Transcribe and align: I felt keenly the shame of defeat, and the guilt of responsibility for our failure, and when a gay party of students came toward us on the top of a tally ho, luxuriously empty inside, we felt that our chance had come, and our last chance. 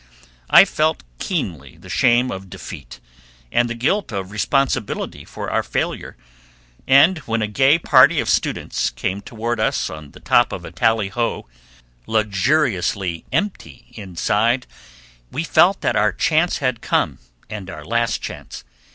I 0.49 0.65
felt 0.65 1.03
keenly 1.19 1.77
the 1.77 1.87
shame 1.87 2.31
of 2.31 2.49
defeat, 2.49 2.99
and 3.51 3.69
the 3.69 3.75
guilt 3.75 4.11
of 4.11 4.31
responsibility 4.31 5.23
for 5.23 5.51
our 5.51 5.61
failure, 5.61 6.17
and 6.87 7.19
when 7.29 7.43
a 7.43 7.47
gay 7.47 7.77
party 7.77 8.19
of 8.19 8.27
students 8.27 8.89
came 8.89 9.21
toward 9.21 9.59
us 9.59 9.91
on 9.91 10.09
the 10.13 10.19
top 10.19 10.51
of 10.51 10.65
a 10.65 10.71
tally 10.71 11.09
ho, 11.09 11.47
luxuriously 12.07 13.25
empty 13.31 13.91
inside, 13.93 14.65
we 15.31 15.43
felt 15.43 15.81
that 15.81 15.95
our 15.95 16.11
chance 16.11 16.57
had 16.57 16.81
come, 16.81 17.19
and 17.47 17.69
our 17.69 17.85
last 17.85 18.23
chance. 18.23 18.63